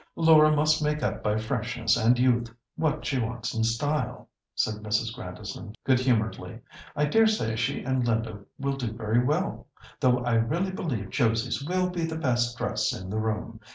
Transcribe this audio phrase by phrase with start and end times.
[0.15, 5.13] "Laura must make up by freshness and youth what she wants in style," said Mrs.
[5.13, 6.59] Grandison good humouredly.
[6.95, 9.67] "I dare say she and Linda will do very well,
[9.99, 13.59] though I really believe Josie's will be the best dress in the room.